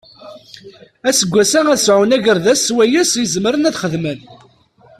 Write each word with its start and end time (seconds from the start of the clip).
Aseggas-a 1.09 1.61
ad 1.73 1.79
sɛun 1.85 2.15
agerdas 2.15 2.61
swayes 2.67 3.11
i 3.23 3.25
zemren 3.33 3.67
ad 3.69 3.77
xedmen. 3.81 4.19